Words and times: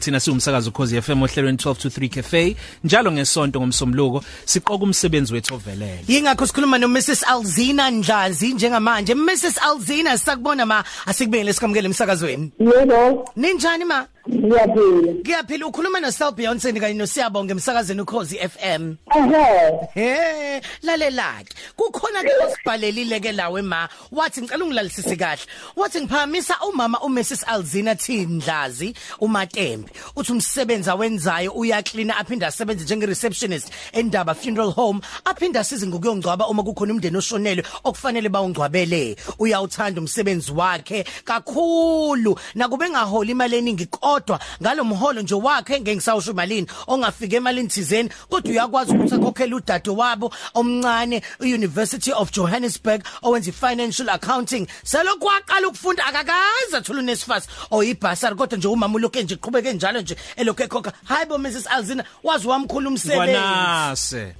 Thina 0.00 0.20
siwumsakazo 0.20 0.70
ukhozi 0.70 1.02
FM 1.02 1.22
ohlelweni 1.22 1.58
12 1.58 1.74
to 1.74 1.88
3 1.88 2.08
cafe 2.08 2.56
njalo 2.84 3.12
ngesonto 3.12 3.60
ngomsombuluko 3.60 4.24
siqoka 4.44 4.84
umsebenzi 4.84 5.34
wethu 5.34 5.54
ovelele. 5.54 6.04
Yingakho 6.08 6.46
sikhuluma 6.46 6.78
no 6.78 6.88
Mrs 6.88 7.22
Alzina 7.28 7.90
Ndlazi 7.90 8.54
njengamanje. 8.54 9.14
Mrs 9.14 9.58
Alzina 9.62 10.18
sakubona 10.18 10.66
ma 10.66 10.84
asikubengele 11.06 11.52
sikamukele 11.52 11.86
emsakazweni. 11.86 12.52
Yebo, 12.58 13.28
Ninjani 13.36 13.84
ma? 13.84 14.06
Ngiyaphila. 14.28 15.12
Kuyaphila 15.24 15.66
ukhuluma 15.66 16.00
no 16.00 16.10
Sel 16.10 16.32
Beyonce 16.32 16.72
kanye 16.72 16.94
no 16.96 17.06
Siyabonga 17.06 17.52
emsakazweni 17.52 18.00
ukhozi 18.00 18.38
FM. 18.38 18.96
Ehe, 19.16 19.88
He, 19.94 20.60
lalelaki. 20.82 21.54
Kukhona 21.76 22.22
ke 22.22 22.30
osibhalelile 22.44 23.20
ke 23.20 23.32
lawe 23.32 23.62
ma. 23.62 23.88
Wathi 24.12 24.42
ngicela 24.42 24.64
ungilalisise 24.64 25.16
kahle. 25.16 25.46
Wathi 25.76 26.00
ngiphamisa 26.00 26.54
umama 26.68 27.00
uMrs 27.00 27.44
Alzina 27.46 27.94
Thindlazi 27.94 28.94
uMatembe. 29.20 29.90
Uthi 30.16 30.32
umsebenzi 30.32 30.90
awenzayo 30.90 31.52
uyaklina 31.52 32.16
aphinda 32.16 32.46
asebenze 32.46 32.84
njenge 32.84 33.06
receptionist 33.06 33.70
endaba 33.92 34.34
funeral 34.34 34.72
home 34.72 35.00
aphinda 35.24 35.60
asize 35.60 35.86
ngokuyongcwaba 35.86 36.48
uma 36.48 36.62
kukhona 36.62 36.92
umndeni 36.92 37.16
oshonelwe 37.16 37.64
okufanele 37.84 38.28
bawungcwabele. 38.28 39.16
Uyawuthanda 39.38 40.00
umsebenzi 40.00 40.52
wakhe 40.52 41.04
kakhulu. 41.24 42.38
Nakube 42.54 42.90
ngaholi 42.90 43.32
imali 43.32 43.56
eningi 43.56 43.86
kodwa 44.10 44.40
ngalomholo 44.62 45.22
nje 45.22 45.34
wakhe 45.34 45.80
ngengisawusho 45.80 46.30
imalini 46.30 46.66
ongafika 46.86 47.36
emalini 47.36 47.68
thizeni 47.68 48.10
kodwa 48.28 48.50
uyakwazi 48.50 48.92
ukuthi 48.92 49.14
akhokhele 49.14 49.54
udade 49.54 49.90
wabo 49.90 50.32
omncane 50.54 51.22
University 51.40 52.12
of 52.12 52.30
Johannesburg 52.32 53.04
owenza 53.22 53.52
financial 53.52 54.08
accounting. 54.08 54.66
Selokhu 54.84 55.26
waqala 55.26 55.68
ukufunda 55.68 56.06
akakaze 56.06 56.76
athula 56.76 56.98
unesifas 56.98 57.48
oyibhasari 57.70 58.34
kodwa 58.34 58.58
nje 58.58 58.68
umama 58.68 58.94
uloke 58.94 59.22
nje 59.22 59.36
qhubeke 59.36 59.72
njalo 59.72 60.00
nje 60.00 60.16
elokhu 60.36 60.62
ekhokha. 60.62 60.92
Hayibo 61.04 61.38
Mrs 61.38 61.66
Alzina 61.66 62.04
wazi 62.22 62.48
wamkhulu 62.48 62.88
umsebenzi 62.88 63.32
Kwanase. 63.32 64.34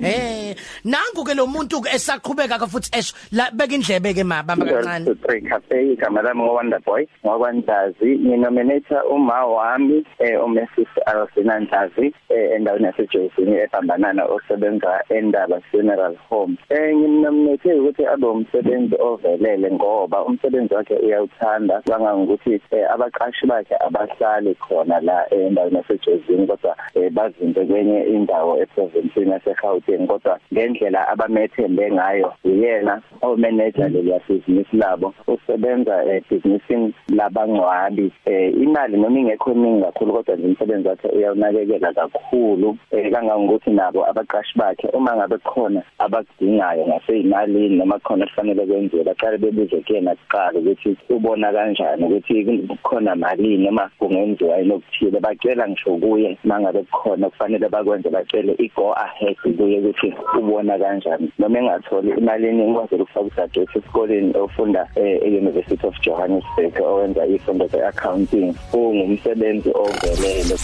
Eh 0.00 0.54
nangu 0.84 1.24
ke 1.24 1.34
lo 1.34 1.46
muntu 1.46 1.82
ke 1.82 1.90
esaqhubeka 1.92 2.58
ka 2.58 2.66
futhi 2.66 2.90
esho 2.96 3.14
la 3.32 3.50
beka 3.50 3.74
indlebe 3.74 4.14
ke 4.14 4.24
ma 4.24 4.42
bamba 4.42 4.64
kancane. 4.66 5.04
To 5.04 5.14
three 5.26 5.40
cafe 5.42 5.96
igama 5.96 6.22
lami 6.22 6.40
ngowonder 6.40 6.80
boy 6.84 7.06
ngokwandazi 7.24 8.18
nginominator 8.18 9.02
uma 9.10 9.44
wami 9.46 10.04
eh 10.20 10.38
uMrs. 10.38 10.70
Alcina 11.06 11.60
Ndlazi 11.60 12.14
eh 12.30 12.56
endaweni 12.56 12.86
yaseJoyce 12.86 13.42
ebambanana 13.64 14.24
osebenza 14.24 15.02
endaba 15.10 15.60
funeral 15.70 16.16
home. 16.28 16.56
Eh 16.70 16.94
nginominate 16.96 17.74
ukuthi 17.74 18.06
abe 18.06 18.26
umsebenzi 18.26 18.96
ovelele 19.00 19.70
ngoba 19.72 20.24
umsebenzi 20.24 20.74
wakhe 20.74 20.94
uyawuthanda. 20.94 21.82
Kangangokuthi 21.82 22.60
eh, 22.70 22.86
abaqashi 22.94 23.46
bakhe 23.46 23.76
abahlali 23.86 24.54
khona 24.54 25.00
la 25.00 25.26
eh, 25.30 25.46
endaweni 25.46 25.76
yaseJoyce 25.76 26.46
kodwa 26.46 26.76
eh, 26.94 27.10
bazinze 27.10 27.64
kwenye 27.64 28.00
indawo 28.04 28.62
eprovinsini 28.62 29.30
yaseGauteng. 29.30 29.81
Kodwa 29.82 30.38
ngendlela 30.52 31.08
abamethembe 31.08 31.90
ngayo 31.92 32.32
uyena 32.44 33.02
omanager 33.22 33.90
leli 33.90 34.12
business 34.28 34.66
labo 34.72 35.14
usebenza 35.26 36.04
ebusinessini 36.04 36.94
labangcwabi. 37.08 38.12
Eh 38.26 38.52
imali 38.54 38.96
noma 38.96 39.18
ingekho 39.18 39.50
eningi 39.50 39.82
kakhulu 39.82 40.12
kodwa 40.12 40.36
nje 40.36 40.46
umsebenzi 40.46 40.88
wakhe 40.88 41.08
uyawunakekela 41.08 41.92
kakhulu. 41.92 42.76
Eh 42.90 43.12
kangangokuthi 43.12 43.70
nabo 43.70 44.06
abaqashi 44.06 44.58
bakhe 44.58 44.88
uma 44.88 45.16
ngabe 45.16 45.38
khona 45.38 45.82
abakudingayo 45.98 46.86
ngaseyimalini 46.86 47.76
noma 47.76 47.98
khona 47.98 48.26
kufanele 48.26 48.66
kwenziwe 48.66 49.04
baqale 49.04 49.38
bebuze 49.38 49.80
kuyena 49.86 50.14
kuqala 50.14 50.58
ukuthi 50.58 50.96
ubona 51.10 51.52
kanjani 51.52 52.04
ukuthi 52.04 52.44
kukhona 52.68 53.16
malini 53.16 53.64
noma 53.64 53.90
kungenziwa 53.98 54.60
inokuthile 54.60 55.20
bacela 55.20 55.68
ngisho 55.68 55.96
kuye 55.96 56.38
mangabe 56.44 56.82
kukhona 56.82 57.30
kufanele 57.30 57.68
bakwenze 57.68 58.10
bacele 58.10 58.52
i-go 58.58 58.92
ahead 58.92 59.36
kuye. 59.56 59.71
Ukuthi 59.78 60.14
ubona 60.38 60.78
kanjani 60.78 61.32
noma 61.38 61.58
engatholi 61.58 62.10
imali 62.18 62.46
eningi 62.48 62.74
kwazela 62.74 63.02
ukufaka 63.02 63.26
udadewethu 63.26 63.78
esikoleni 63.78 64.36
ofunda 64.36 64.88
e-University 64.96 65.86
of 65.86 65.94
Johannesburg 66.00 66.80
owenza 66.84 67.26
ifundo 67.26 67.66
ze-accounting 67.66 68.54
ungumsebenzi 68.72 69.70
ovelele 69.74 70.54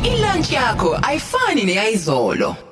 Ilunch 0.05 0.53
yakho 0.53 0.99
ayifani 1.03 1.65
neyizolo. 1.65 2.70